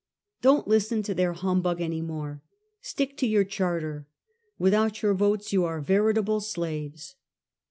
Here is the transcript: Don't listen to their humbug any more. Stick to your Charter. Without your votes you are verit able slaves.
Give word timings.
Don't 0.41 0.67
listen 0.67 1.03
to 1.03 1.13
their 1.13 1.33
humbug 1.33 1.79
any 1.79 2.01
more. 2.01 2.41
Stick 2.81 3.17
to 3.17 3.27
your 3.27 3.43
Charter. 3.43 4.07
Without 4.57 5.03
your 5.03 5.13
votes 5.13 5.53
you 5.53 5.63
are 5.63 5.79
verit 5.79 6.17
able 6.17 6.41
slaves. 6.41 7.13